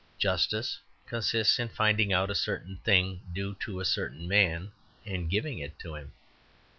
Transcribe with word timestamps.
Justice 0.17 0.79
consists 1.05 1.59
in 1.59 1.69
finding 1.69 2.11
out 2.11 2.31
a 2.31 2.33
certain 2.33 2.77
thing 2.83 3.21
due 3.31 3.53
to 3.59 3.79
a 3.79 3.85
certain 3.85 4.27
man 4.27 4.71
and 5.05 5.29
giving 5.29 5.59
it 5.59 5.77
to 5.77 5.93
him. 5.93 6.11